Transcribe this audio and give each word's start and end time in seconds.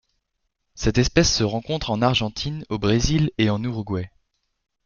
Cette 0.73 0.97
espèce 0.97 1.31
se 1.31 1.43
rencontre 1.43 1.91
en 1.91 2.01
Argentine, 2.01 2.65
au 2.69 2.79
Brésil 2.79 3.29
et 3.37 3.51
en 3.51 3.63
Uruguay. 3.63 4.09